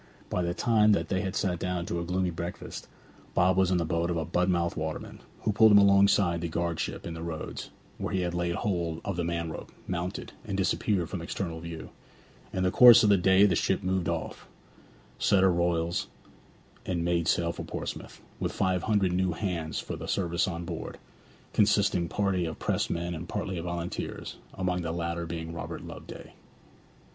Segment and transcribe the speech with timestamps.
[0.31, 2.87] By the time that they had sat down to a gloomy breakfast,
[3.35, 7.05] Bob was in the boat of a Budmouth waterman, who pulled him alongside the guardship
[7.05, 11.21] in the roads, where he laid hold of the man rope, mounted, and disappeared from
[11.21, 11.91] external view.
[12.51, 14.47] In the course of the day the ship moved off,
[15.19, 16.07] set her royals,
[16.83, 20.97] and made sail for Portsmouth, with five hundred new hands for the service on board,
[21.53, 26.33] consisting partly of pressed men and partly of volunteers, among the latter being Robert Loveday.